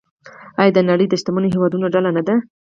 [0.59, 2.35] آیا دا د نړۍ د شتمنو هیوادونو ډله نه ده؟